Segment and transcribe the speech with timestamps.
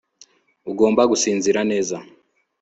[0.71, 1.97] ugomba gusinzira neza